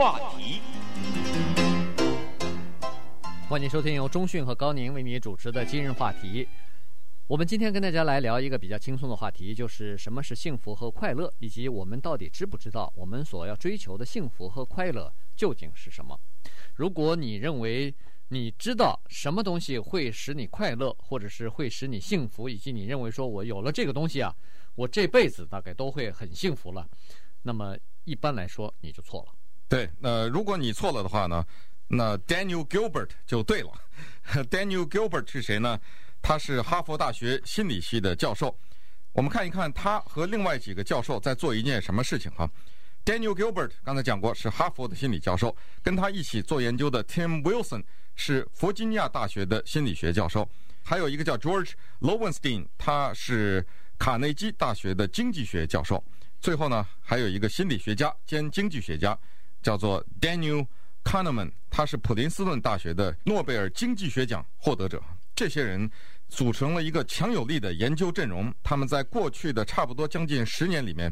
[0.00, 0.62] 话题。
[3.46, 6.48] 欢迎收听由中讯和高宁为你主持的今日话题。
[7.26, 16.18] 我们今天跟大家来聊一个比较轻松的话题，就是什么是幸福和快乐，以及我们到底知不知道我们所要追求的幸福和快乐究竟是什么？
[16.76, 17.94] 如果你认为
[18.28, 24.34] 你知道什么东西会使你快乐，或者是会使你幸福，以及你认为说我有了这个东西啊，
[24.76, 26.88] 我这辈子大概都会很幸福了，
[27.42, 29.34] 那么一般来说你就错了。
[29.70, 31.46] 对，那、如果你错了的话呢？
[31.86, 33.70] 那 Daniel Gilbert 就对了。
[34.50, 35.78] Daniel Gilbert 是谁呢？
[36.20, 38.58] 他是哈佛大学心理系的教授。
[39.12, 42.50] 我们看一看他和另外几个教授在做一件什么事情哈。
[43.04, 47.84] Daniel Gilbert 刚才讲过是哈佛的心理教授，跟他一起做研究的 Tim Wilson
[48.16, 50.48] 是弗吉尼亚大学的心理学教授，
[50.82, 53.64] 还有一个叫 George Loewenstein，他是
[53.98, 56.02] 卡内基大学的经济学教授。
[56.40, 59.18] 最后呢，还有一个心理学家兼经济学家，
[59.62, 60.66] 叫做 Daniel。
[61.02, 65.02] Kahneman，他是普林斯顿大学的诺贝尔经济学奖获得者。
[65.34, 65.90] 这些人
[66.28, 68.52] 组成了一个强有力的研究阵容。
[68.62, 71.10] 他们在过去的差不多将近十年里面，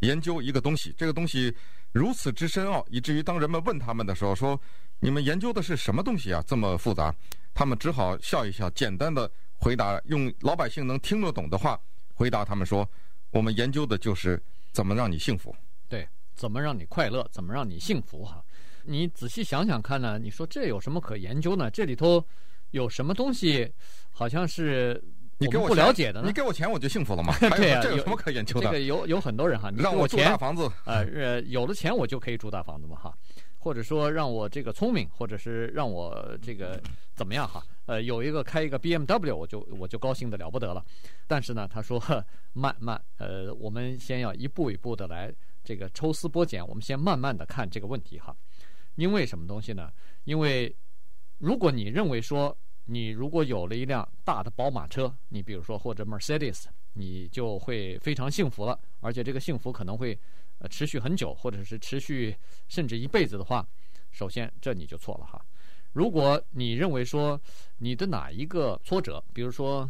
[0.00, 0.94] 研究一个东西。
[0.96, 1.56] 这个东西
[1.90, 4.60] 如此之深奥，以至于当人们问他们的时候，说
[5.00, 6.44] ：“你们研究的是什么东西啊？
[6.46, 7.12] 这么复杂？”
[7.54, 11.80] 他们只好笑一笑，简单的回答，用老百姓能听得懂的话
[12.12, 12.86] 回答他们说
[13.32, 15.56] ：“我们研究的就是怎么让你幸福。”
[15.88, 16.06] 对，
[16.40, 17.22] 怎么让你快乐？
[17.30, 18.24] 怎么让你幸福？
[18.24, 18.42] 哈。
[18.84, 20.18] 你仔细想想看呢？
[20.18, 21.70] 你说这有什么可研究呢？
[21.70, 22.24] 这里头
[22.70, 23.70] 有什么东西，
[24.10, 24.98] 好像是
[25.36, 26.26] 你给我们不了解的呢？
[26.28, 27.34] 你给我钱，我就幸福了吗？
[27.58, 28.64] 对呀，这有什么可研究的？
[28.64, 33.14] 这个有有很多人哈，你让我住大房子，呃，呃，有了钱我就可以住大房子嘛哈，
[33.58, 36.80] 或者说让我这个聪明，或者是让我这个
[37.14, 37.62] 怎么样哈？
[37.84, 40.82] 呃，有一个开一个 BMW，我就我就高兴的了不得了。
[41.26, 42.02] 但是呢，他说
[42.54, 45.30] 慢慢，呃，我们先要一步一步的来
[45.70, 48.36] 这个抽丝剥茧，我们先慢慢的看这个问题哈。
[48.96, 49.88] 因为什么东西呢？
[50.24, 50.74] 因为
[51.38, 56.64] 如果你认为说，你如果有了一辆大的宝马车，你比如说或者 Mercedes，
[56.94, 60.18] 你就会非常幸福了，而且这个幸福可能会
[60.58, 62.36] 呃持续很久，或者是持续
[62.66, 63.64] 甚至一辈子的话，
[64.10, 65.40] 首先这你就错了哈。
[65.92, 67.40] 如果你认为说
[67.78, 69.88] 你的哪一个挫折，比如说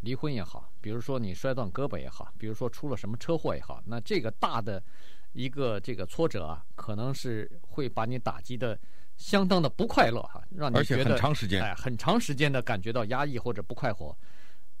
[0.00, 4.82] 离婚也好，比如说你摔断胳膊也好，比如说出了什么车祸也好，那这个大的。
[5.32, 8.78] 一个这个挫折啊，可能是会把你打击的
[9.16, 14.16] 相当的不快乐哈，让你觉得很长时间哎，很长时间的感觉到压抑或者不快活，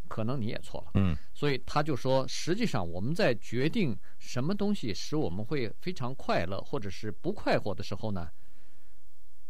[0.08, 0.90] 可能你也错了。
[0.94, 8.30] 嗯，所以他就说，实际上我们在决定什么东西使我们会非常快乐或者是不快活的时候呢，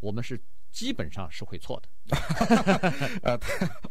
[0.00, 0.40] 我们是。
[0.72, 2.16] 基本上是会错的，
[3.22, 3.38] 呃，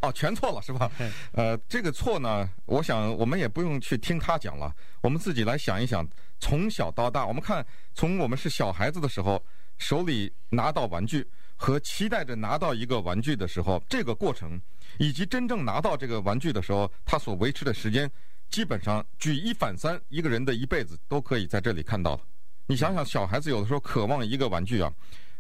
[0.02, 0.92] 哦，全错了是吧？
[1.32, 6.06] 呃，这个错呢，我想我们也不用去听他讲了，我们自己来想一想，
[6.40, 9.42] 从小到大，我们看从我们是小孩子的时候，
[9.78, 11.26] 手里拿到玩具
[11.56, 14.60] 和期待着拿到一个玩具的时候，这个过程，
[14.98, 18.12] 以及真正拿到这个玩具的时候，他所维持的时间，
[18.50, 22.22] 基本上举一反三，一个人的一辈子都可以在这里看到了。
[22.66, 24.92] 你想想，小孩子有的时候渴望一个玩具啊。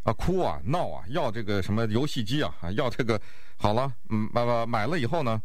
[0.03, 3.21] 啊，哭啊，闹啊，要这个什么游戏机啊，要这个，
[3.55, 5.39] 好了，嗯，买买买了以后呢，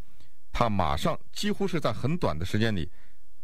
[0.51, 2.91] 他马上几乎是在很短的时间里，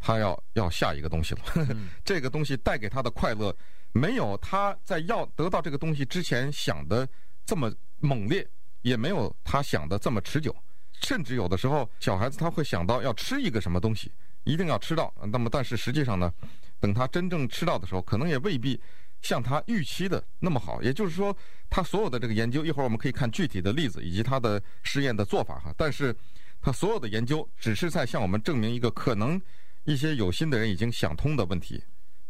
[0.01, 1.41] 他要要下一个东西了。
[1.69, 3.55] 嗯、这个东西带给他的快乐，
[3.93, 7.07] 没有他在要得到这个东西之前想的
[7.45, 8.49] 这么猛烈，
[8.81, 10.55] 也没有他想的这么持久。
[11.03, 14.11] 甚至有的时候，小孩子他会想到要吃一个什么东西，
[14.45, 15.13] 一定要吃到。
[15.31, 16.33] 那么，但是实际上呢，
[16.81, 18.81] 等他真正吃到的时候，可能也未必。
[19.23, 21.35] 像他预期的那么好，也就是说，
[21.71, 25.73] 他所有的这个研究，一会儿我们可以看具体的例子以及他的实验的做法哈。
[25.77, 26.15] 但是，
[26.61, 29.41] 他所有的研究只是在向我们证明一个可能
[29.85, 31.83] 一些有心的人已经想通的问题，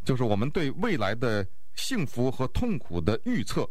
[0.05, 3.69] 就是我们对未来的幸福和痛苦的预测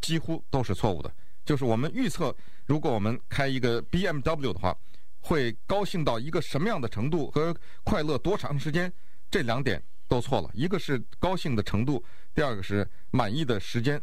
[0.00, 1.14] 几乎都是错误的。
[1.44, 4.74] 就是我们预测，如果我们开一个 BMW 的话，
[5.20, 8.90] 会高兴到一个什么样的程度和快乐多长时间，
[9.30, 9.82] 这两点
[10.14, 10.48] 都错了。
[10.54, 12.02] 一个是高兴的程度。
[12.32, 14.00] 第二个是满意的时间，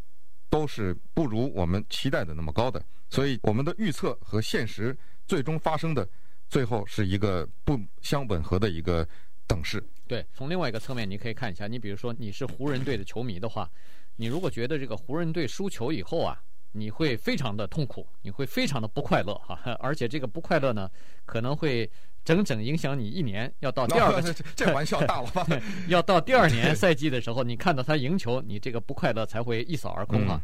[0.50, 6.06] 都是不如我们期待的那么高的，所以我们的预测和现实最终发生的，
[6.50, 9.08] 最后是一个不相吻合的一个
[9.48, 9.82] 等式。
[10.06, 13.70] 对，从另外一个侧面，你可以看一下，你比如说你是湖人队的球迷的话，
[14.18, 16.38] 你如果觉得这个湖人队输球以后啊，
[16.74, 20.90] 你会非常的痛苦，你会非常的不快乐哈，而且这个不快乐呢，
[21.26, 21.90] 可能会。
[22.24, 25.46] 整整影响你一年，要到第二个， 这玩笑大了吧？
[25.90, 30.42] 要到第二年赛季的时候，你看到他赢球，你这个不快乐才会一扫而空啊。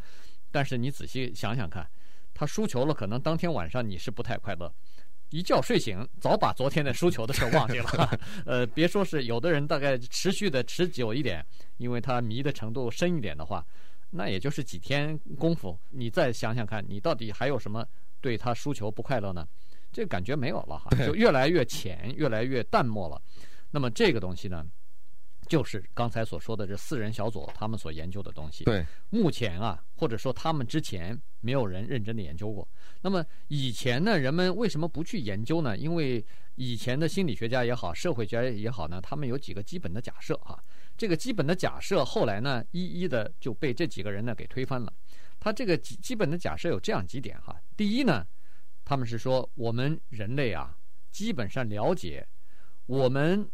[0.51, 1.87] 但是你仔细想想看，
[2.33, 4.73] 他输球了，可能当天晚上你是不太快乐，
[5.29, 8.19] 一觉睡醒，早把昨天的输球的事忘记了。
[8.45, 11.45] 呃，别说是有的人，大概持续的持久一点，
[11.77, 13.63] 因为他迷的程度深一点的话，
[14.09, 17.85] 那也就是几天功夫，你再想想看，你到底还有什么
[18.19, 19.45] 对他输球不快乐呢？
[19.97, 23.19] 这感觉没有了哈，就越来越浅，越来越淡漠了。
[23.71, 24.63] 那么这个东西呢，
[25.47, 28.63] 就是刚才所说的这四人小组他们所研究的东西。
[28.65, 32.69] 对，目前啊，或者说他们之前没有人认真的研究过。
[33.01, 35.75] 那么以前呢，人们为什么不去研究呢？
[35.75, 36.23] 因为
[36.53, 40.63] 以前的心理学家也好，社会学家也好呢，他们有几个基本的假设哈。
[40.95, 44.93] 这个基本的假设后来呢，一一的就被这几个人呢给推翻了。
[45.39, 47.59] 他这个基基本的假设有这样几点哈。
[47.75, 48.23] 第一呢，
[48.87, 50.73] 他们是说我们人类啊，
[51.11, 52.25] 基本上了解
[52.85, 53.45] 我们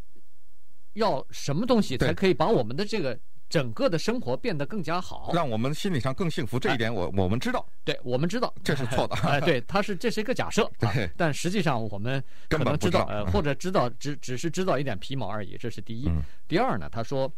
[0.94, 3.20] 要什么东西才可以把我们的这个。
[3.50, 6.60] 整个的生活变得更加好，让我们心理上更幸福。
[6.60, 9.16] 这一点我，我、哎、我们知道，对我们知道这是错的。
[9.30, 15.56] 哎，对，他是这是一个假设，对，但实际上我们可能知道，知道呃，或者知道只只是知道一点皮毛而已。
[15.56, 16.10] 这是第一。
[16.10, 17.32] 嗯、第二呢，他说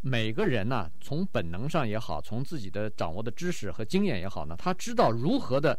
[0.00, 5.78] 每个人呢，从本能上也好，从自己的掌握的知识和经验也好呢，他知道如何的。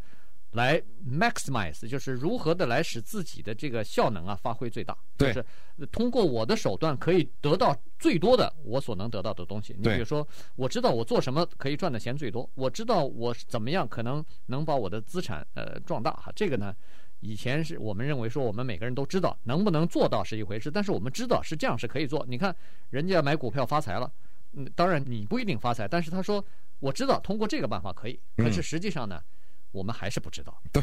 [0.51, 5.45] 来 maximize 就是如何的来使自己的这个效能啊发挥最大，就是
[5.91, 9.75] 通过我的手段可以得到最多的我所能得到的东西。
[9.77, 16.31] 你比如说，我知道我做什么可以赚的钱最多，我知道我怎么样可能能把我的资产呃壮大哈。
[16.35, 16.75] 这个呢，
[17.19, 22.25] 以前是我们认为说我们每个人都知道能不能做到是一回事，但是我们知道是这样是可以做。
[22.27, 22.55] 你看
[22.89, 24.11] 人家买股票发财了，
[24.53, 26.43] 嗯，当然你不一定发财，但是他说
[26.79, 29.21] 我知道通过这个办法可以，可是实际上呢？
[29.71, 30.61] 我们还是不知道。
[30.71, 30.81] 对，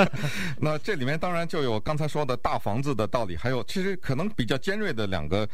[0.58, 5.48] 那这里面当然就有刚才说的大房子的道理，还有其实可能比较尖锐的两个，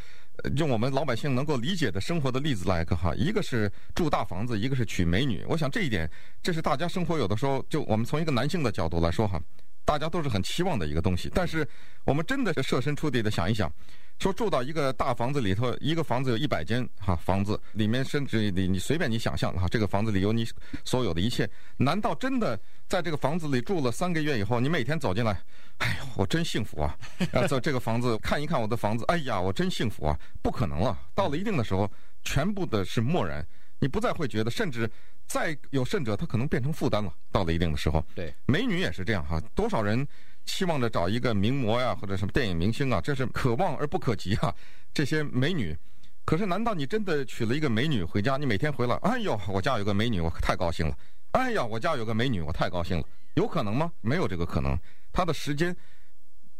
[0.56, 5.44] 用我们老百姓能够理解的生活的例子来一个哈，一个是住大房子，一个是娶美女。
[5.48, 6.08] 我想这一点，
[6.42, 9.40] 这是大家生活有的时候就我们从一个男性的角度来说哈，
[9.84, 11.30] 大家都是很期望的一个东西。
[11.34, 11.66] 但是
[12.04, 13.72] 我们真的是设身处地的想一想。
[14.18, 20.44] 说住到一个大房子里头，一个房子有一百间哈房子，里面甚至你你随便你想象哈，这个房子里有你
[20.84, 21.48] 所有的一切。
[21.76, 25.40] 难道真的在这个房子里住了三个月以后，你每天走进来，
[25.78, 26.96] 哎呦，我真幸福啊！
[27.32, 30.18] 啊，在这个房子看一看我的房子，哎呀，我真幸福啊！
[30.42, 30.98] 不可能了。
[31.14, 31.88] 到了一定的时候，
[32.24, 33.46] 全部的是漠然，
[33.78, 34.90] 你不再会觉得，甚至
[35.28, 37.14] 再有甚者，他可能变成负担了。
[37.30, 40.04] 到了一定的时候，对，美女也是这样哈，多少人。
[40.48, 44.52] 期望着找一个名模呀，或者什么电影明星啊，这是可望而不可及啊。
[44.94, 45.76] 这些美女，
[46.24, 48.38] 可是难道你真的娶了一个美女回家？
[48.38, 50.96] 你每天回来，哎呦，我家有个美女，我太高兴了。
[51.32, 53.04] 哎呀，我家有个美女，我太高兴了。
[53.34, 53.92] 有可能吗？
[54.00, 54.76] 没有这个可能。
[55.12, 55.76] 他的时间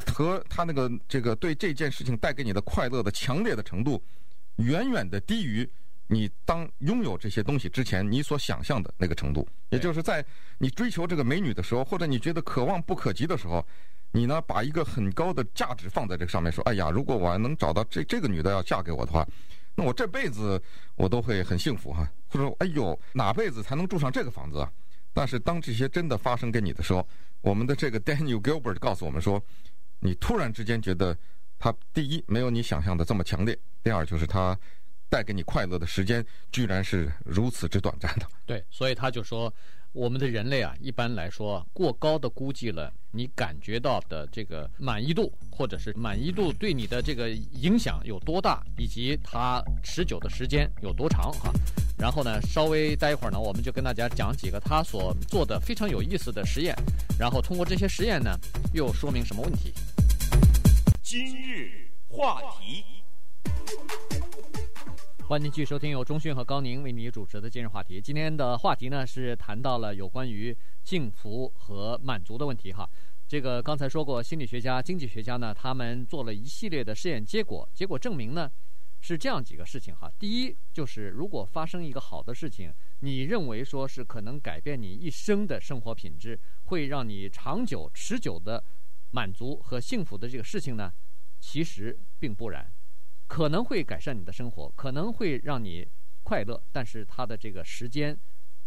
[0.06, 4.00] 和他那个这个对这件事情带给你的快乐的强烈的程度，
[4.56, 5.68] 远远的低于。
[6.10, 10.24] 你当拥有这些东西之前，你所想象的那个程度，也就是在
[10.56, 13.62] 你追求这个美女的时候，或者你觉得可望不可及的时候，
[14.12, 19.26] 你呢把一个很高的价值放在这个上面，说：“哎呀，如果我能找到这这个女的要嫁给我的话，
[19.74, 20.60] 那我这辈子
[20.96, 24.72] 我都会很幸福哈。”或者说：“哎呦，哪辈子才能住上这个房子啊？”
[25.12, 27.06] 但是当这些真的发生给你的时候，
[27.42, 29.42] 我们的这个 Daniel Gilbert 告诉我们说，
[30.00, 31.14] 你突然之间觉得
[31.58, 34.58] 他第一没有你想象的这么强烈，第二就是他。
[35.08, 38.26] 带给你快乐的时间，居然是如此之短暂的。
[38.46, 39.52] 对，所以他就说，
[39.92, 51.52] 我们的人类啊，一般来说过高的估计了你感觉到的这个满意度，或者是满意度对你的这个影响有多大，以及它持久的时间有多长啊。
[51.98, 56.76] 然后呢，稍微待一会儿呢，我们就跟大家讲几个他所做的非常有意思的实验，
[57.18, 58.38] 然后通过这些实验呢，
[58.72, 59.72] 又说明什么问题？
[61.02, 62.84] 今日话题。
[65.28, 68.00] 欢迎继续收听由中讯和高宁为你主持的今日话题。
[68.00, 72.88] 今天的话题呢是谈到了有关于幸福和满足的问题哈。
[73.26, 78.50] 这个刚才说过，心理学家、经济学家呢，他们做了一系列的试验结果，结果证明呢
[79.02, 80.10] 是这样几个事情哈。
[80.18, 88.64] 第一就是如果发生一个好的事情，你认为说是可能改变你一生的生活品质，会让你长久持久的
[89.10, 90.90] 满足和幸福的这个事情呢，
[91.38, 92.72] 其实并不然。
[93.28, 95.86] 可能会改善你的生活，可能会让你
[96.24, 98.18] 快乐，但是它的这个时间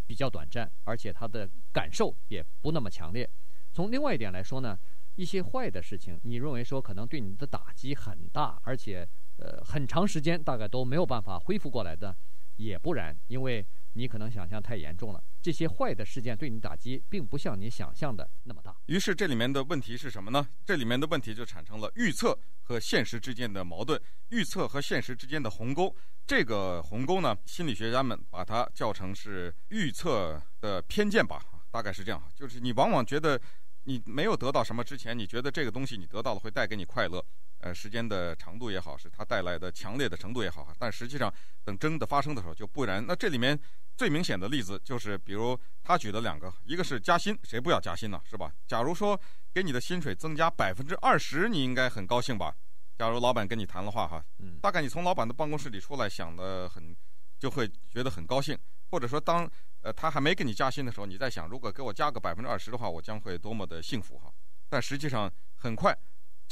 [0.06, 3.30] 比较短暂，而且它的感受也不那么强烈。
[3.74, 4.77] 从另外一点来说呢，
[5.15, 12.15] 一些坏的事情，你认为说可能对你的打击很大，而且呃很长时间大概都没有办法恢复过来的，
[12.58, 15.24] 也不然，因为你可能想象太严重了。
[15.41, 18.75] 这些坏的事件对你打击并不像你想象的那么大。
[18.86, 20.48] 于是这里面的问题是什么呢？
[20.65, 25.95] 这里面的问题就产生了预测和现实之间的矛盾，预测和现实之间的鸿沟。
[26.27, 32.21] 这个鸿沟呢，心理学家们把它叫成是预测的偏见吧，大概是这样。
[32.36, 33.39] 就是你往往觉得
[33.83, 37.25] 你没有得到什么之前，你觉得这个东西你得到了会带给你快乐，
[37.62, 43.06] 呃时间的长度也好，是它带来的强烈的程度也好，但实际上等真的发生的时候就不然。
[43.06, 43.58] 那这里面
[43.96, 48.20] 最明显的例子就是，比如他举的两个，一个是加薪，谁不要加薪呢？
[48.30, 48.51] 是吧？
[48.68, 49.20] 假如说
[49.53, 52.56] 给你的薪水增加百分之二十，你应该很高兴吧？
[52.98, 54.24] 假如老板跟你谈了话哈，
[54.62, 56.96] 大概你从老板的办公室里出来，想的很，
[57.39, 58.58] 就会觉得很高兴。
[58.91, 59.50] 或者说当
[59.82, 64.32] 呃他还没给你加薪的时候，你在想，如果给我加个百分之二十的话，我将会多么的幸福哈。
[64.70, 65.98] 但实际上很快，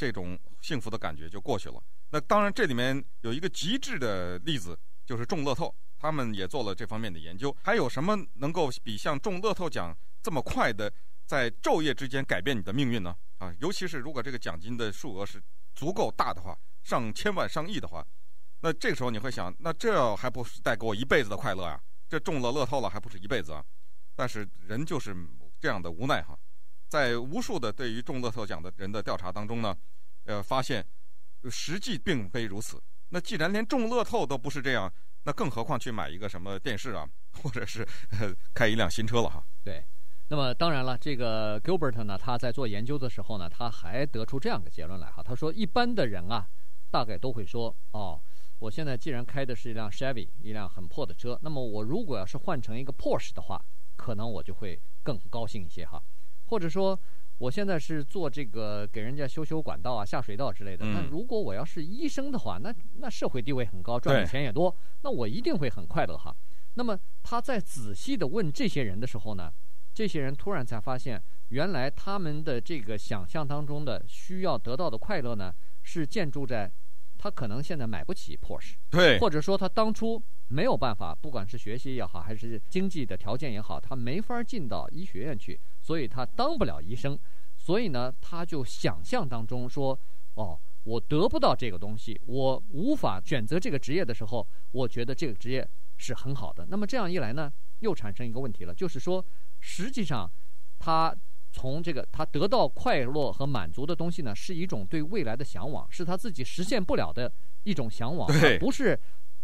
[0.00, 1.82] 这种幸福的感觉就过去了。
[2.08, 7.54] 那当然这里面有一个极致的例子，就是中乐透，他们也做了这方面的研究。
[7.62, 10.90] 还有什么能够比像中乐透奖这么快的
[11.26, 13.14] 在昼夜之间改变你的命运呢？
[13.36, 15.42] 啊，尤其是如果这个奖金的数额是。
[15.72, 18.04] 足够大的话，上千万、上亿的话，
[18.60, 21.80] 那这个时候你会想，那这还不是带给我一辈子的快乐啊？
[22.08, 23.64] 这中了乐透了，还不是一辈子啊？
[24.16, 25.16] 但是人就是
[25.60, 26.36] 这样的无奈哈，
[26.90, 29.74] 在无数的对于中乐透奖的人的调查当中呢，
[30.24, 30.84] 呃，发现
[31.48, 32.82] 实际并非如此。
[33.10, 34.92] 那既然连中乐透都不是这样，
[35.22, 37.08] 那更何况去买一个什么电视啊，
[37.42, 37.86] 或者是
[38.52, 39.42] 开一辆新车了哈？
[39.62, 39.86] 对。
[40.32, 45.22] 那么当然了，这个 Gilbert 呢，他在做研究的时候呢，他还得出这样的结论来哈。
[45.22, 46.48] 他说，一般的人啊，
[46.90, 48.20] 大概都会说，哦，
[48.58, 53.64] 我现在既然开的是一辆 Chevy，一辆很破的车，那么我如果要是换成一个 Porsche 的话，
[53.96, 56.00] 可能我就会更高兴一些哈。
[56.50, 56.98] 或者说，
[57.38, 60.84] 我现在是做这个给人家修修管道啊、下水道之类的。
[60.86, 66.34] 那如果我要是医生的话，那那社会地位很高，赚的钱也多，那我一定会很快乐哈。
[66.74, 69.52] 那么他在仔细的问这些人的时候呢，
[69.94, 76.70] 这些人突然才发现，原来他们的这个想象当中的需要得到的快乐呢，是建筑在
[77.16, 87.18] 他可能现在买不起 Porsche，对，或者说他当初没有办法，不管是学习也好，还是经济的条件也好，他没法进到医学院去，所以他当不了医生。
[87.56, 89.98] 所以呢，他就想象当中说，
[90.34, 96.64] 哦，我得不到这个东西，我无法选择这个职业的时候，我觉得这个职业是很好的。
[96.70, 99.24] 那么这样一来呢，又产生一个问题了，就是说。
[99.62, 100.30] 实际上，
[100.78, 101.14] 他
[101.52, 107.30] 从这个他得到快乐和满足的东西呢，是一种对未来的向往，是他自己实现不了的
[107.64, 108.98] 一种向往，而不是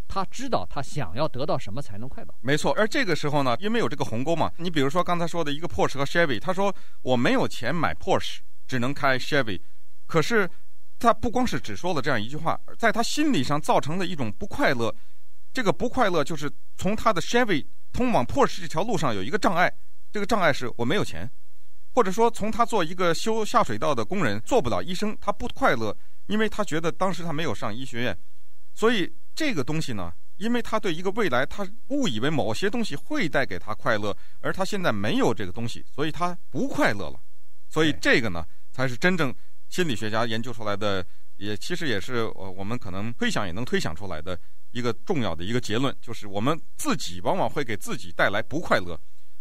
[0.08, 2.34] 他知道他想要得到什么才能快乐。
[2.40, 9.60] 没错，而这个时候呢，因为有这个鸿沟嘛，你比如说刚才说的一个 Porsche 和 Chevy，他说我没有钱买 Porsche，只能开 Chevy，
[10.06, 10.48] 可是
[10.98, 14.94] 他不光是只说了这样一句话，在他心理上造成的一种不快乐，
[15.52, 19.72] 这个不快乐就是从他的 Chevy 通往 Porsche 这条路上有一个障碍。
[20.12, 21.30] 这个障碍是我没有钱，
[21.92, 25.94] 或者说从他做一个修下水道的工人做不了医生，他不快乐，
[26.26, 28.18] 因为他觉得当时他没有上医学院，
[28.72, 37.20] 所以这个东西呢，因为他对一个未来他误以为某些东西会带给他快乐，而他现在没有这个东西，所以他不快乐了，
[37.68, 39.32] 所以这个呢才是真正
[39.68, 44.36] 心理学家研究出来的，也其实也是我我们可能推想也能推想出来的
[44.70, 48.98] 一个重要的一个结论，就是我们自己往往会给自己带来不快乐。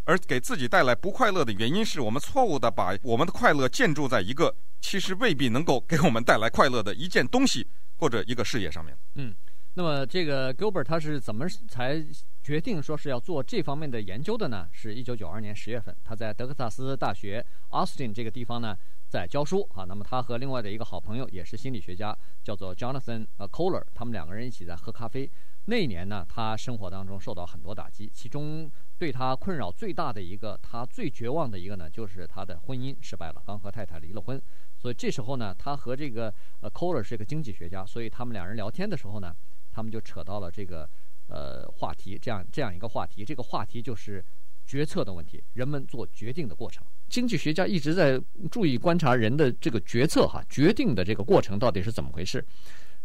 [0.07, 8.95] 而给自己带来不快乐的原因是我们错误的把我们的快乐建筑在一个其实未必能够给我们带来快乐的一件东西或者一个事业上面。
[9.15, 9.33] 嗯，
[9.75, 12.03] 那么这个 Gilbert 他是怎么才
[12.41, 14.67] 决定说是要做这方面的研究的呢？
[14.71, 18.77] 是一九九二年十月份，他在德克萨斯大学 Austin 这个地方呢
[19.07, 19.83] 在教书啊。
[19.83, 25.29] 那么他和另外的一个好朋友也是心理学家，叫做 Jonathan 呃 Kohler，他们两个人一起在喝咖啡。
[25.65, 28.71] 那一年呢，他生活当中受到很多打击，其中。
[28.97, 34.41] 对他困扰最大的一个，他最绝望的一个呢，就是他的婚姻失败了，刚和太太离了婚。
[34.77, 39.35] 所以这时候呢，他和这个呃 Kohler 是一个经济学家，所以他们两人聊天的时候呢，
[39.75, 40.89] 他们就扯到了这个
[41.27, 44.23] 呃话题，这样这样一个话题，这个话题就是
[44.65, 46.81] 决策的问题，人们做决定的过程。
[47.09, 48.17] 经济学家一直在
[48.49, 52.43] 注意观察人的这个决策哈，决定的这个过程到底是怎么回事。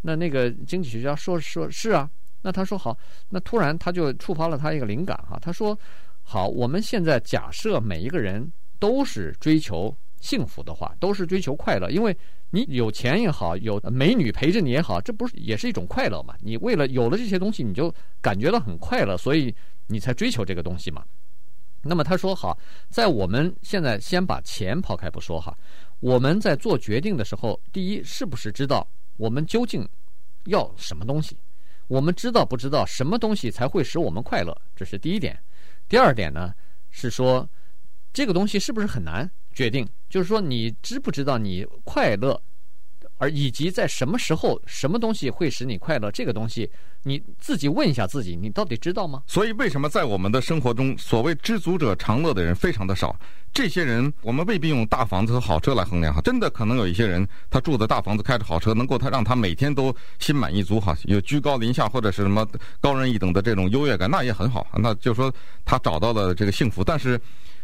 [0.03, 2.09] 那那个经济学家说说是啊。
[2.43, 2.97] 那他说好，
[3.29, 5.39] 那突然他就触发了他一个灵感哈。
[5.39, 5.79] 他说，
[6.23, 12.17] 好，我们现在假设每一个人都是追求幸福的话，都是追求快乐，因为
[12.51, 16.35] 你有钱也好，有美女陪着你也好，这不是也是一种快乐嘛？
[16.41, 19.55] 你为了有了这些东西，你就感觉到很快乐，所以
[19.87, 21.05] 你才追求这个东西嘛。
[21.83, 22.59] 那么他说好，
[22.91, 25.57] 在我们现在先把钱抛开不说哈，
[26.01, 29.89] 我们在做决定的时候，第一是不是知道我们究竟
[30.45, 31.39] 要什么东西？
[31.87, 34.57] 我们知道不知道什么东西才会使我们快乐？
[34.77, 35.39] 这是第一点。
[35.89, 36.53] 第二点呢，
[36.91, 37.49] 是说
[38.13, 39.29] 这个东西是不是很难
[39.61, 39.87] 决定？
[40.09, 42.41] 就是说你知不知道你快乐
[43.19, 46.71] 而以及在什么时候，什么东西会使你快乐，这个东西
[47.03, 49.23] 你自己问一下自己，你到底知道吗？
[49.27, 53.15] 所以，为什么在我们的生活中，所谓知足者常乐的人非常的少？
[53.53, 56.21] 这些人，我们未必用大房子和好车来衡量哈。
[56.23, 62.49] 真的可能有一些人，他住的大房子，开着好车，能够他让他每天都心满意足哈，有居高临下或者是什么
[62.81, 64.67] 高人一等的这种优越感，那也很好。
[64.79, 65.31] 那就说
[65.63, 67.21] 他找到了这个幸福，但是。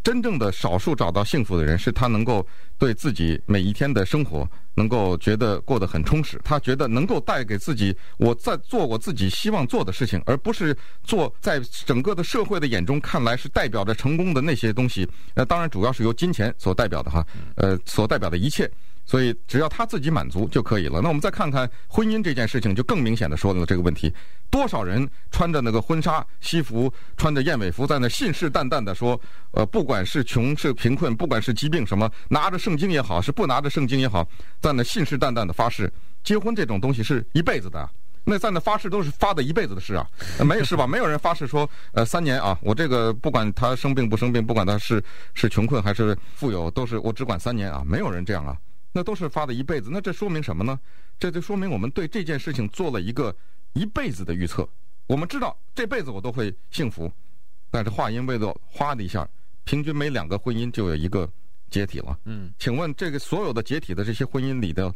[0.07, 2.47] 真正的少数找到幸福的人，是他能够
[2.79, 15.09] 对自己每一天的生活能够觉得过得很充实，他觉得能够带给自己我在做我自己希望做的事情，而不是做在整个的社会的眼中看来是代表着成功的那些东西。
[15.35, 18.71] 那当然主要是由金钱所代表的哈，呃，所代表的一切。
[19.07, 21.01] 所以，只要他自己满足就可以了。
[21.01, 24.13] 那我们再看看婚姻这件事情，就更明显的说了这个问题：
[24.51, 29.19] 多少人穿着那个婚纱西服，穿着燕尾服，在那信誓旦旦的说，
[29.53, 34.27] 呃，不管是穷是贫困，不管是疾病什么，拿着圣经也好，是不拿着圣经也好，
[34.61, 35.91] 在那信誓旦旦的发誓，
[36.25, 37.89] 结婚这种东西是一辈子的。
[38.29, 40.05] 那在那发誓都是发的一辈子的誓啊，
[40.45, 40.85] 没有是吧？
[40.85, 45.01] 没有人发誓说，呃，三年啊，我这个不管他生病不生病，不管他是
[45.35, 48.57] 是穷困还是富有，都是我只管三年啊，没有人这样啊。
[48.97, 50.81] 那都是发的一辈子，那这说明什么呢？
[51.19, 53.37] 这就说明我们对这件事情做了一个
[53.75, 54.67] 一辈子的预测。
[55.07, 57.12] 我们知道这辈子我都会幸福，
[57.71, 59.29] 但是话音未落，哗的一下，
[59.65, 61.31] 平均每两个婚姻就有一个
[61.69, 62.19] 解体了。
[62.25, 64.91] 嗯，请问这个所有的解体的这些婚姻里的，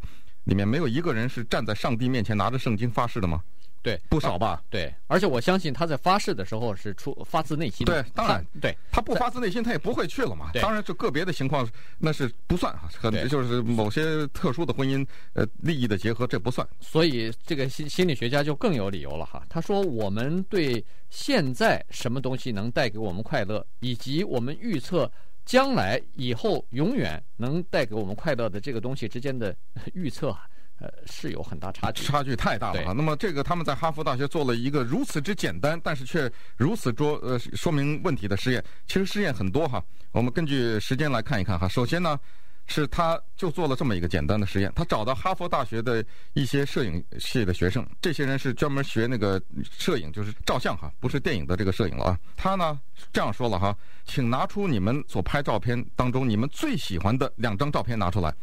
[0.45, 3.43] 里面没有一个人是站在上帝面前拿着圣经发誓的吗？
[3.83, 4.61] 对，不少吧？
[4.69, 8.03] 对，而且我相信他在发誓的时候是出发自内心的。
[8.03, 10.51] 对，当然，对，他不发自内心，他也不会去了嘛。
[10.53, 12.89] 当然，就个别的情况，那是不算啊。
[13.01, 16.67] 可能就是某些特殊的婚姻，呃，利益的结合，这不算。
[16.79, 19.43] 所以，这个心心理学家就更有理由了哈。
[19.49, 25.11] 他说，我们对现在什么东西能带给我们快乐，以及我们预测
[25.43, 29.55] 将来以后永远能带给我们快乐的这个东西之间的
[29.95, 30.45] 预测啊。
[30.81, 32.91] 呃，是有很大差距，差距太大了哈！
[32.91, 38.63] 那么这个他们在哈佛大学做了一个如此之简单，但是却如此说呃说明问题的实验。
[38.87, 41.67] 其实实验很多哈，我们根据时间来看一看哈。
[41.67, 42.19] 首先呢，
[42.65, 52.19] 是他就做了这么一个简单的实验，他找到哈佛大学的一些摄影系的学生，这些人是专门学那个摄影，就是照相哈，不是电影的这个摄影了啊。
[52.35, 52.79] 他呢
[53.13, 58.33] 这样说了哈，请拿出你们所拍照片当中你们最喜欢的两张照片拿出来。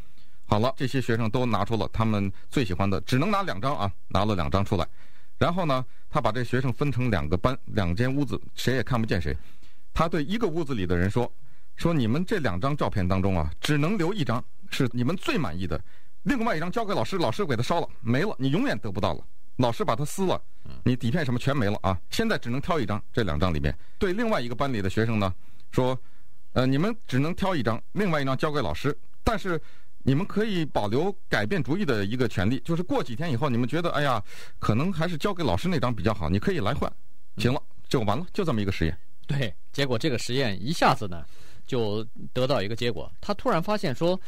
[0.50, 4.88] 好了，这些学生都拿出了他们最喜欢的，只能拿两张啊，拿了两张出来。
[5.36, 9.36] 然后呢，他把这学生分成两个班，两间屋子，谁也看不见谁。
[9.92, 11.30] 他对一个屋子里的人说
[11.76, 15.78] ：“说你们这两张照片当中啊，只能留一张是你们最满意的，
[16.22, 19.22] 另外一张交给老师，老师给他烧了，没了，你永远得不到了。
[19.56, 20.40] 老师把它撕了，
[20.82, 22.00] 你底片什么全没了啊！
[22.08, 23.76] 现在只能挑一张，这两张里面。
[23.98, 25.34] 对另外一个班里的学生呢，
[25.70, 25.96] 说：
[26.54, 29.60] 呃，你们只能挑一张，另外一张交给老师，但是。”
[30.08, 34.24] 你们可以保留改变主意的一个权利，就是过几天以后，你们觉得哎呀，
[34.58, 36.90] 可能还是交给老师那张比较好，你可以来换。
[37.36, 38.98] 行了，就完了，就这么一个实验。
[39.26, 41.26] 对，结果这个实验一下子呢，
[41.66, 44.18] 就得到一个结果，他突然发现说，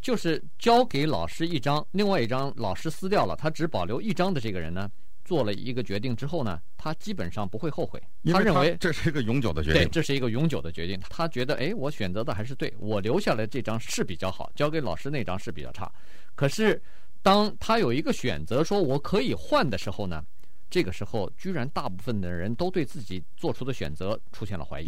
[0.00, 4.88] 就是交给老师一张，另外一张老师撕掉了，他只保留一张的这个人呢。
[5.30, 8.02] 做了一个决定之后呢，他基本上不会后悔。
[8.32, 9.82] 他认为这是一个永久的决定。
[9.84, 10.98] 对，这是一个永久的决定。
[11.08, 15.88] 他觉得，哎，我选择的还是对，我留下来这张是比较好，交给老师那张是比较差。
[16.34, 16.82] 可是，
[17.22, 20.20] 当他有一个选择，说我可以换的时候呢？
[20.70, 24.86] 这个时候，居然大部分的人都对自己做出的选择出现了怀疑，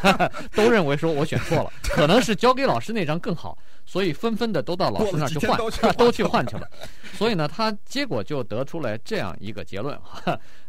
[0.54, 5.58] 都认为说我选错了，可能是交给老师那张更好，所以纷纷的都到老师那儿去换，
[5.96, 6.68] 都去换去了。
[7.14, 9.98] 所以呢，他结果就得出来这样一个结论，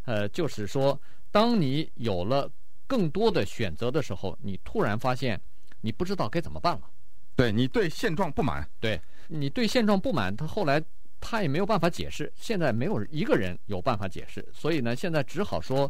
[0.06, 0.97] 呃，就是说，
[1.30, 2.49] 当你有了
[2.88, 5.39] 更多的选择的时候，你突然发现
[5.82, 6.84] 你不知道该怎么办了。
[7.36, 10.82] 对，你对现状不满，对，你对现状不满，他后来。
[11.26, 15.90] 他也没有办法解释，现在没有一个人有办法解释，所以呢，现在只好说，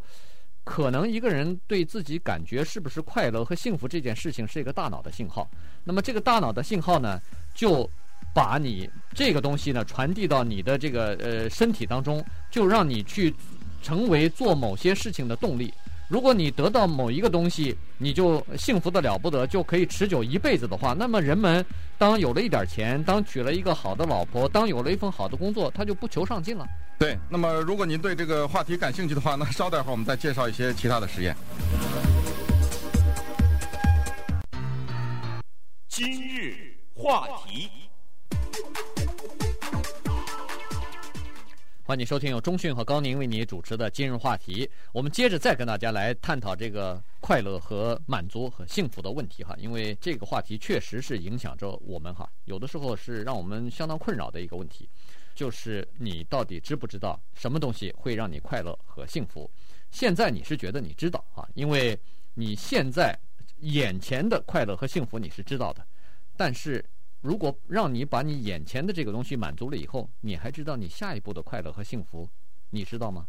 [0.64, 5.50] 可能一个人对自己感觉是不是快乐和幸福这件事情是一个大脑的信号。
[5.84, 7.20] 那么这个大脑的信号呢，
[7.56, 7.90] 就
[8.32, 13.34] 把你这个东西呢传递到你的这个呃身体当中，就让你去
[13.82, 15.74] 成为做某些事情的动力。
[16.10, 21.66] 如果你得到某一个东西，你就幸福的了不得，就可以持久一辈子的话，那么人们
[22.04, 26.68] 当有了一点钱，当娶了一个好的老婆，当有了一份好的工作，他就不求上进了。
[27.00, 31.34] 对，那么如果您对这个话题感兴趣的话，那稍待会儿我们再介绍一些其他的实验。
[35.88, 37.70] 今日话题。
[41.86, 44.70] 欢迎收听由中讯和高宁为你主持的今日话题。
[44.94, 54.90] 我们接着再跟大家来探讨这个快乐和满足和幸福的问题哈，因为这个话题确实是影响着我们哈，有的时候是让我们相当困扰的一个问题。
[55.36, 59.52] 就是你到底知不知道什么东西会让你快乐和幸福？
[59.92, 62.00] 现在你是觉得你知道啊，因为
[62.34, 63.14] 你现在
[63.60, 65.86] 眼前的快乐和幸福你是知道的，
[66.38, 66.84] 但是
[67.24, 72.28] 如果让你把你眼前的这个东西满足了以后，你还知道你下一步的快乐和幸福，
[72.70, 73.26] 你知道吗？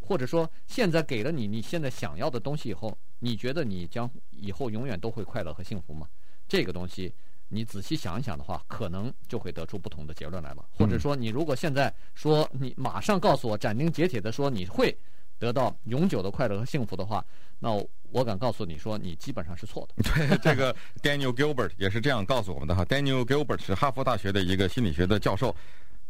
[0.00, 6.08] 或者说，现在给了你你现在想要的东西以后，你觉得你将以后永远都会快乐和幸福吗？
[6.48, 7.12] 这个东西。
[7.52, 10.64] 你仔细想一想的话，可能就会得出不同的结论来了。
[10.70, 14.96] 或者说，你如果现在说你马上告诉我斩钉截铁的说你会
[15.40, 17.24] 得到永久的快乐和幸福的话，
[17.58, 17.70] 那
[18.12, 19.94] 我敢告诉你说你基本上是错的。
[20.14, 20.72] 对，这个
[21.02, 22.84] Daniel Gilbert 也是这样告诉我们的哈。
[22.84, 25.56] Daniel Gilbert 是哈佛大学的一个心理学的教授，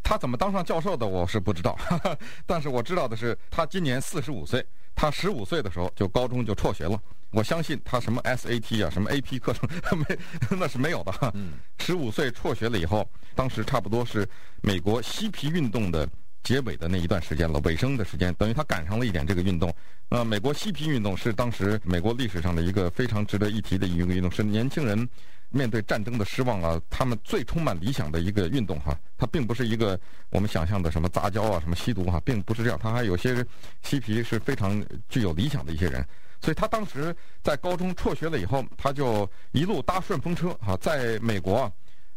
[0.02, 1.78] 他怎么当上教授的我是不知道，
[2.44, 7.00] 但是我知道的是他今年四十五岁，他十五岁的时候就高中就辍学了。
[7.32, 10.18] 我相信他什么 SAT 啊，什么 AP 课程 没，
[10.58, 11.32] 那是没有的哈。
[11.78, 14.28] 十五岁辍学了以后，当时差不多是
[14.62, 16.08] 美国嬉皮运动的
[16.42, 19.72] 结尾的那一段时间了，尾声的时间，等于他赶上了一点这个运动。
[20.08, 25.08] 那美国嬉皮运动是当时美国历史上的一个非常值得一提的一个运动，是年轻人
[25.50, 28.98] 面对战争的失望啊，他们最充满理想的一个运动哈。
[29.16, 29.98] 它并不是一个
[30.30, 32.78] 我们想象的什么杂交啊，什么吸毒哈，并不是这样。
[32.82, 33.44] 他还有些
[33.82, 36.04] 嬉皮是非常具有理想的一些人。
[36.40, 41.72] 所以他当时在高中辍学了以后，他就一路搭顺风车哈，在美国啊，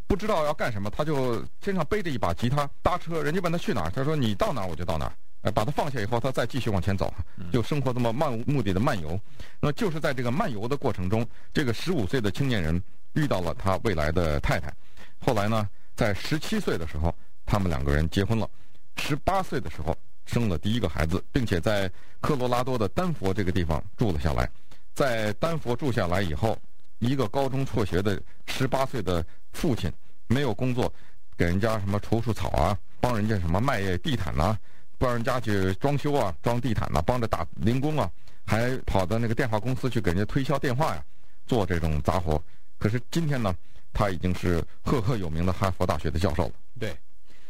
[0.08, 7.13] 不知道要干什么，他就身上背着一把吉他搭车，人家问他去哪儿，他说你到哪儿我就到哪儿，呃，把他放下以后，他再继续往前走，
[7.52, 9.20] 就生活这么漫无目的的漫游。
[9.60, 12.82] 那么就是在这个漫游的过程中，这个十五岁的青年人
[13.13, 14.74] 遇到了他未来的太太，
[15.20, 18.50] 后来呢，在十七岁的时候，他们两个人结婚了，
[18.98, 19.98] 十八岁的时候。
[20.26, 24.50] 生了第一个孩子，并且在科罗拉多的丹佛这个地方住了下来。
[24.94, 26.58] 在丹佛住下来以后，
[27.04, 29.92] 一个高中辍学的十八岁的父亲，
[30.28, 30.92] 没有工作，
[31.38, 34.58] 给人家什么除除草啊，帮人家什么卖地毯呐、
[34.98, 38.10] 帮人家去装修啊，装地毯呐、帮着打零工啊，
[38.46, 41.04] 还跑到那个电话公司去给人家推销电话呀，
[41.46, 42.42] 做这种杂活。
[42.78, 43.56] 可是今天呢，
[43.94, 46.52] 他已经是赫赫有名的哈佛大学的教授了。
[46.80, 46.96] 对。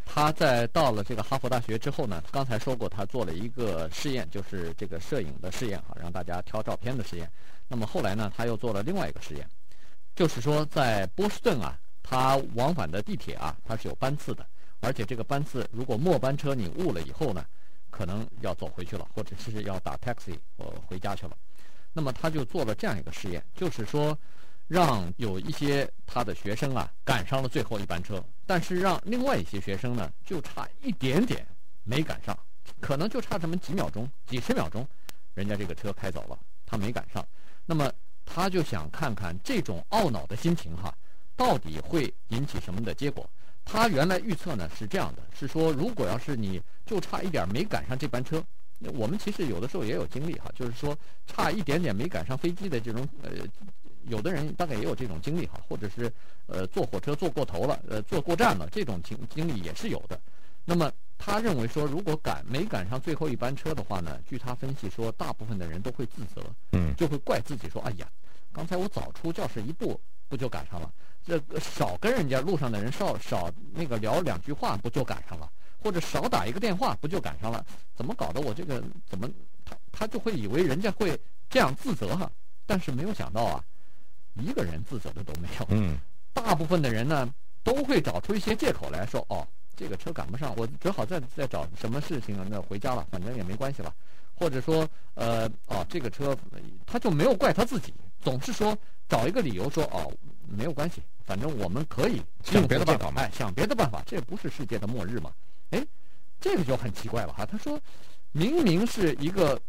[0.05, 7.27] 他在到了这个哈佛大学之后呢，刚才说过，他做了一个试验，就是这个摄影的试验哈，让大家挑照片的试验。
[7.67, 9.47] 那么后来呢，他又做了另外一个实验，
[10.15, 14.45] 就是说在波士顿啊，他往返的地铁啊，它是有班次的，
[14.79, 17.45] 而且这个班次如果末班车你误了以后呢，
[17.89, 21.37] 可能要走回去了，或者是要打 taxi 或回家去了。
[21.93, 24.17] 那么他就做了这样一个试验，就是说。
[24.69, 31.45] 让有一些他的学生啊赶上了最后一班车，但是让另外一些学生呢就差一点点
[31.83, 32.35] 没赶上，
[32.79, 34.87] 可能就差这么几秒钟、几十秒钟，
[35.33, 37.23] 人家这个车开走了，他没赶上。
[37.65, 37.91] 那么
[38.25, 40.93] 他就想看看这种懊恼的心情哈，
[41.35, 43.29] 到底会引起什么的结果？
[43.65, 48.43] 他原来预测呢是这样的，是说如果要是你就差一点没赶上这班车，
[48.93, 53.31] 我们其实有的时候也有经历哈，就是说差一点点没赶上飞机的这种呃。
[54.09, 56.11] 有的人大概也有这种经历哈，或者是
[56.47, 60.19] 呃坐火车坐过头了，呃坐过站了，这种经经历也是有的。
[60.65, 68.07] 那么他认为说，如果赶没赶上最后一班车的话呢，据他分析说，大部分的人都会自责，嗯，就会怪自己说，哎呀，
[68.51, 70.91] 刚才我早出教室一步，不就赶上了？
[71.25, 75.49] 这个少跟人家路上的人少少那个聊两句话，不就赶上了？
[75.81, 77.65] 或者少打一个电话，不就赶上了？
[77.95, 79.29] 怎么搞得我这个怎么
[79.63, 82.29] 他他就会以为人家会这样自责哈？
[82.65, 83.63] 但是没有想到啊。
[84.39, 85.95] 一个人自责的都没有，嗯，
[86.33, 87.31] 大部分的人呢
[87.63, 89.47] 都会找出一些借口来说，哦，
[89.83, 93.93] 这个车赶不上，我只好再再找什么事情啊，那回家了，反正也没关系了，
[94.33, 96.33] 或者说，呃，哦，这个车
[96.85, 98.77] 他就没有怪他自己，总是说
[99.09, 100.09] 找一个理由说，哦，
[100.47, 105.29] 没有关系，反正我们可以想别的办法嘛，哎，想别的办法，这不是世界的末日嘛？
[105.71, 105.85] 哎，
[106.39, 107.77] 这个就很奇怪了哈，他说
[108.31, 109.59] 明明是一个，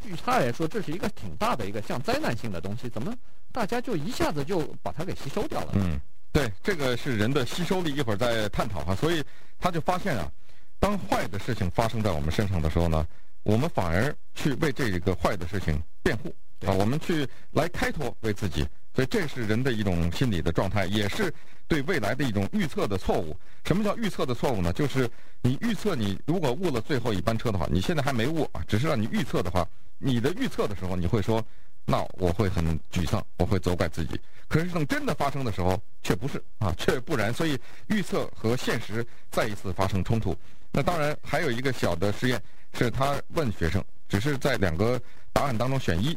[0.00, 3.14] 据他来说，这是一个挺大的一个像灾难性的东西，怎么？
[3.52, 5.72] 大家就一下子就把它给吸收掉了。
[5.74, 8.94] 嗯，对，这个是人的吸收力，一会儿再探讨哈。
[8.94, 9.24] 所以
[9.58, 10.30] 他就发现啊，
[10.78, 13.06] 当坏的事情发生在我们身上的时候呢，
[13.42, 16.28] 我们反而去为这个坏的事情辩护
[16.66, 18.66] 啊，我们去来开脱为自己。
[18.94, 21.32] 所以这是人的一种心理的状态，也是
[21.66, 23.34] 对未来的一种预测的错误。
[23.64, 24.72] 什么叫预测的错误呢？
[24.72, 25.08] 就是
[25.40, 29.66] 你预测你如果误了最后一班车的话，你现在还没误啊，只是让你预测的话，
[29.98, 31.42] 你的预测的时候你会说。
[31.90, 34.20] 那我会很沮丧，我会责怪自己。
[34.46, 37.32] 可是等真的发生的时候，却不是啊， 却不然。
[37.32, 40.36] 所以预测和现实再一次发生冲突。
[40.70, 42.42] 那当然还有一个小的实验，
[42.74, 45.00] 是他问学生，只是在两个
[45.32, 46.16] 答案当中选一，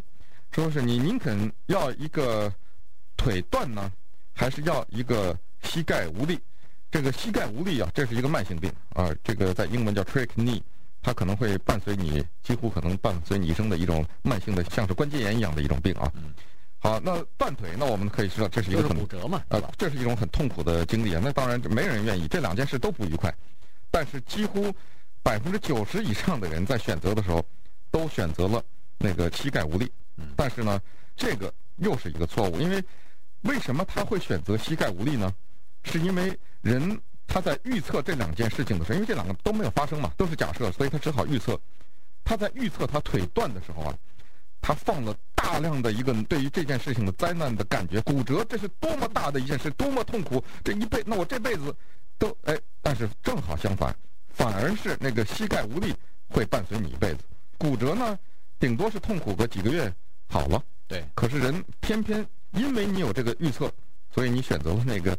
[0.51, 2.53] 说是你宁肯要一个
[3.15, 3.89] 腿断呢，
[4.33, 6.37] 还是要一个膝盖无力？
[6.91, 10.61] 这个膝盖无力啊，这是一个慢性病啊，这个在英文叫 trick knee，
[11.01, 16.11] 它可能会伴随你，几乎可能伴随你一生的一种慢性的，像是关节炎一样的一种病啊。
[16.79, 21.21] 好，那断腿，那我们可以知道这是一个很骨折嘛，呃，这是一种很痛苦的经历啊。
[21.23, 23.33] 那当然没人愿意，这两件事都不愉快，
[23.89, 24.73] 但是几乎
[25.21, 27.45] 百分之九十以上的人在选择的时候，
[27.91, 28.63] 都选择了
[28.97, 29.91] 那个膝盖无力。
[30.35, 30.81] 但是呢，
[31.15, 32.83] 这个又是一个错误，因为
[33.41, 35.33] 为什么他会选择膝盖无力呢？
[35.83, 36.99] 是因为人
[37.33, 41.57] 他在预测这两件事情的时候，因为这两个都没有发生嘛，都是假设，所以他只好预测。
[42.25, 43.97] 他在预测他腿断的时候啊，
[44.59, 51.73] 他放了大量的一个对于这件事情的灾难的感觉，骨折这是多么大的一件事，多么痛苦，这一辈那我这辈子
[52.17, 53.95] 都哎，但是正好相反，
[54.33, 55.95] 反而是那个膝盖无力
[56.27, 57.19] 会伴随你一辈子，
[57.57, 58.19] 骨折呢，
[58.59, 59.91] 顶多是痛苦个几个月
[60.27, 60.61] 好了。
[60.85, 63.71] 对，可是人偏偏因为你有这个预测。
[64.13, 65.17] 所以你选择了那个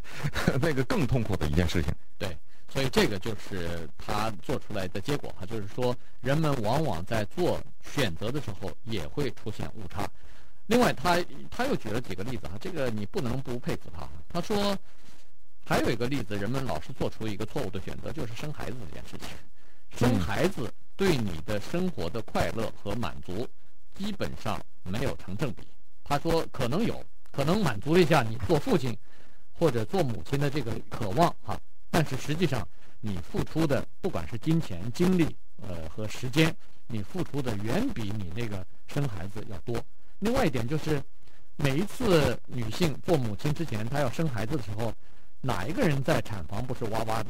[0.60, 1.92] 那个更痛苦的一件事情。
[2.18, 2.34] 对，
[2.72, 10.08] 所以这个就是他做出来的结果哈，就是说人们往往在做选择的时候也会出现误差。
[10.66, 14.08] 另外，他他又举了几个例子哈，这个你不能不佩服他。
[14.28, 14.76] 他说
[15.66, 19.28] 还有一个例子，人们老是做出一个错误的选择，就是生孩子这件事情。
[19.98, 23.46] 生孩子对你的生活的快乐和满足
[23.94, 25.62] 基本上没有成正比。
[26.04, 27.04] 他说可能有。
[27.40, 28.94] 可能满足一下你做父亲
[29.58, 31.58] 或者做母亲的这个渴望哈，
[31.90, 32.68] 但是实际上
[33.00, 35.34] 你付出的不管是金钱、精力
[35.66, 36.54] 呃和时间，
[36.86, 39.82] 你付出的远比你那个生孩子要多。
[40.18, 41.02] 另外一点就是，
[41.56, 44.92] 每一次女性做母亲之前，她要生孩子的时候，
[45.40, 47.24] 哪一个人在产房不是哇哇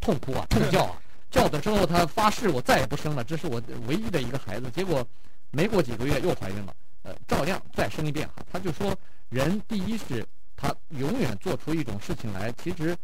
[0.00, 1.00] 痛哭啊、痛叫啊？
[1.30, 4.68] 叫的时候她发誓我再也不生了，这是我唯一的一个孩子。
[4.72, 5.06] 结果
[5.52, 8.94] 没过几个月又怀孕了，呃，照样再生一遍哈，他就说。
[9.30, 12.96] 人第一是，他永远做出一种事情来，其实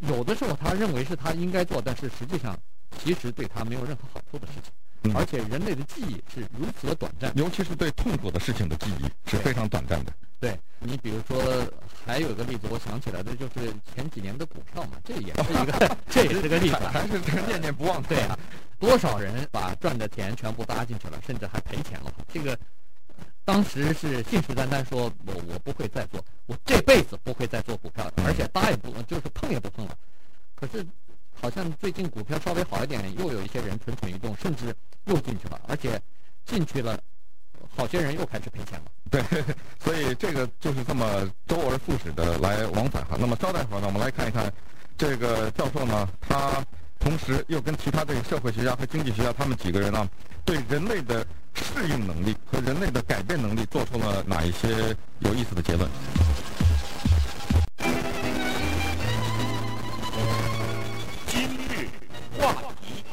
[0.00, 2.58] 有的时候他认为是他应该做，但是实际上
[2.98, 5.14] 其实对他没有任何好处的事情。
[5.14, 10.12] 而且人类的记忆是如此的短暂，尤其是对痛苦的事情的记忆是非常短暂的。
[10.38, 11.42] 对，你比如说，
[12.04, 18.02] 还有一个例子，我想起来的就是前几年的股票嘛，这也是一个， 这也是个例子，还是念念不忘。
[18.02, 18.38] 对啊，
[18.78, 22.12] 多少人把赚的钱全部搭进去了，甚至还赔钱了。
[22.30, 22.58] 这个。
[23.44, 29.96] 当时是信誓旦旦说，我我不会再做，我这辈子不会再做股票，而且搭也不就是碰也不碰了。
[30.54, 30.86] 可是，
[31.40, 36.00] 好像最近股票稍微好一点，又有一些人蠢蠢欲动，甚至又进去了，而且
[36.46, 36.98] 进去了，
[37.76, 38.86] 好些人又开始赔钱了。
[39.10, 39.22] 对，
[39.84, 43.16] 所以这个就是这么周而复始的来往返哈。
[43.20, 44.50] 那么稍待会儿呢，我们来看一看
[44.96, 46.64] 这个教授呢，他
[47.04, 50.08] 同时又跟其他的社会学家和经济学家他们几个人呢，
[50.44, 51.24] 对人类的。
[51.56, 54.68] 适应能力和人类的改变能力做出了哪一些
[55.20, 55.88] 有意思的结论？
[61.28, 61.88] 今日
[62.36, 63.04] 话题，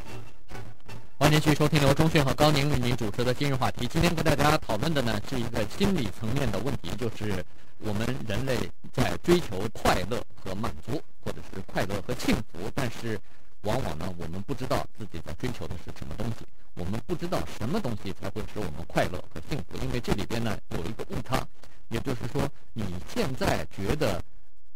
[1.19, 3.85] 欢迎继续收听由中讯和高宁为您主持的今日话题。
[3.85, 7.45] 今天跟大家讨论的呢是一个心理层面的问题，就是
[7.77, 8.57] 我们人类
[8.91, 13.19] 在追求快乐和满足，或者是快乐和幸福，但是
[13.61, 16.45] 往往呢我们不知道自己在追求的是什么东西。
[16.75, 21.45] 我们不知道什么东西才会使我们快乐和幸福，因为这里边呢有一个误差，
[21.89, 24.23] 也就是说，你现在觉得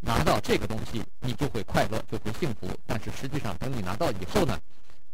[0.01, 4.59] 拿到这个东西你就会快乐，就会幸福，但是实际上等你拿到以后呢，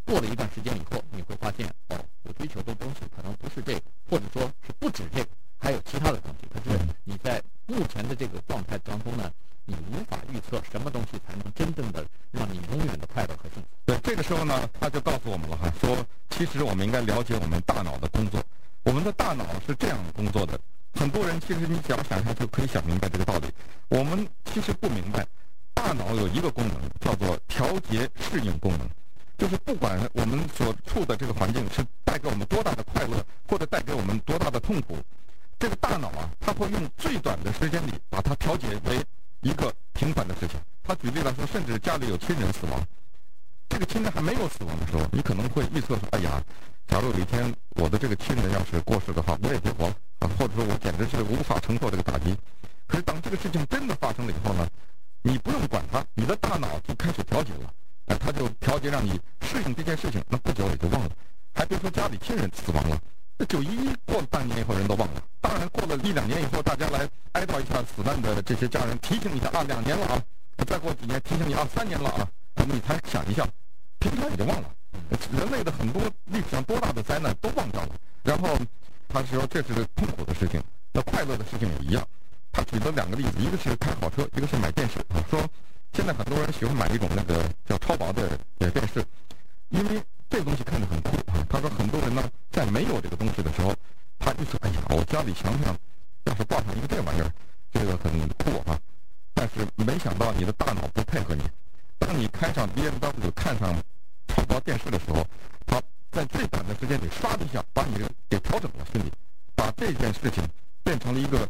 [0.03, 5.29] 过了一段时间以后，你会发现哦，我追求的东西可能不是这个，或者说是不止这个，
[5.59, 6.47] 还有其他的东西。
[6.51, 9.31] 可是你在目前的这个状态当中呢，
[9.65, 13.67] 你无法预测什么东西才能真正的让你永远的快乐和幸福。
[13.85, 15.97] 对，这个时候呢，他就告诉我们了哈，说。
[16.31, 18.41] 其实我们应该了解我们大脑的工作。
[18.83, 20.59] 我们的大脑是这样工作的。
[20.95, 23.47] 很多人其实你只要想想就可以想明白这个道理。
[23.89, 25.27] 我们其实不明白，
[25.73, 28.89] 大脑有一个功能叫做调节适应功能，
[29.37, 34.97] 就是不管我们所处的这个环境是带给我们多大的快乐，或者带给我们多大的痛苦，
[35.59, 39.03] 这个大脑啊，它会用最短的时间里把它调节为
[39.41, 40.59] 一个平凡的事情。
[40.83, 42.81] 他举例来说，甚至家里有亲人死亡。
[43.69, 46.43] 这个亲人还没有死亡的时候，你可能会预测说：“哎呀，
[46.87, 52.35] 假如有一天我的这个亲人要是过世的话，我也别活了啊，或者说我简直是无法承受这个打击。”
[52.87, 54.67] 可是当这个事情真的发生了以后呢，
[55.21, 57.73] 你不用管它，你的大脑就开始调节了，
[58.07, 61.09] 哎，他就调节让你适应这件事情，那不久也就忘了。
[61.53, 62.99] 还别说家里亲人死亡了，
[63.37, 65.23] 这九一一过了半年以后，人都忘了。
[65.41, 70.23] 当然，过了一两年以后，大家来哀悼一下死难的这些家人，提醒一下啊，两年了啊。
[70.67, 72.27] 再过几年提醒你啊，三年了啊。
[72.67, 73.47] 你才想一下，
[73.97, 74.69] 平常你就忘了。
[75.35, 77.89] 人类的很多历史上多大的灾难都忘掉了。
[78.21, 78.55] 然后，
[79.07, 80.61] 他说这是痛苦的事情。
[80.93, 82.07] 那快乐的事情也一样。
[82.51, 85.23] 他举了两个例子，一个是开好车，一个是买电视啊。
[85.31, 85.41] 说
[85.93, 89.03] 现在很多人喜欢买一种那个叫超薄的呃电视，
[89.69, 89.99] 因为。
[90.31, 91.45] 这个东西看着很酷啊。
[91.49, 93.75] 他说很多人呢，在没有这个东西的时候，
[94.17, 95.77] 他就说：“哎呀，我家里墙上
[96.23, 97.29] 要是挂上一个这玩意儿，
[97.71, 98.79] 这个很酷啊。”
[99.35, 101.43] 但是没想到你的大脑不配合你，
[101.99, 103.75] 当你开上 BMW 看上
[104.27, 105.25] 跑到电视的时候，
[105.65, 107.95] 他在最短的时间里唰的一下把你
[108.29, 109.11] 给调整了心理，
[109.55, 110.47] 把这件事情
[110.83, 111.47] 变成了一个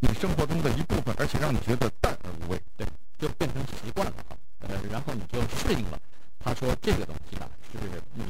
[0.00, 2.86] 你生活中的一部分，而且让你觉得淡而无味，对，
[3.18, 4.14] 就变成习惯了，
[4.60, 6.00] 呃，然后你就适应了。
[6.38, 8.24] 他说这个东西吧，就是你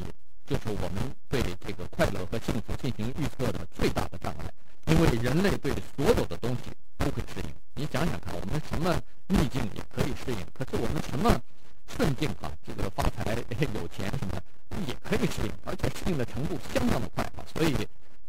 [0.45, 4.51] 就是我们对这个快乐和幸福进行预测的最大的障碍
[4.87, 11.41] 因为人类对所有的东西都会适应你想想看我们什么逆境也可以适应可是我们什么
[11.87, 13.37] 顺境啊这个发财
[13.75, 14.43] 有钱什么的
[14.87, 17.75] 也可以适应而且适应的程度相当的快啊所以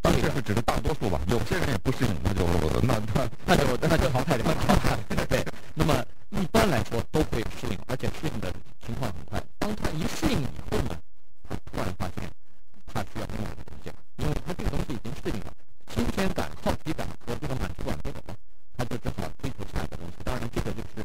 [0.02, 2.46] 当你这是指的大多数吧有些人也不适应那就
[3.46, 4.44] 那就那就淘汰了
[5.30, 5.44] 对。
[5.74, 8.52] 那么一般来说都会适应而且适应的
[8.84, 9.42] 情况很快。
[9.60, 10.98] 当他一适应以后呢
[11.48, 12.30] 他突然发现
[12.94, 15.54] 他需要拥有的东西，因为他这个东西已经适应了，
[15.94, 18.36] 新鲜感、好奇感和这个满足感都有了，
[18.78, 20.14] 他就只好追求下一个东西。
[20.24, 21.04] 当然这个就是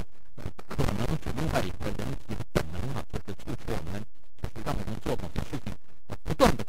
[0.69, 4.03] 可能只另外一个人体的本能啊，就是促使我们，
[4.43, 5.73] 就是让我们做某些事情，
[6.25, 6.65] 不断的。